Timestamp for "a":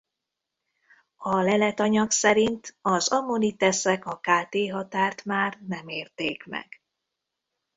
1.15-1.35, 4.05-4.19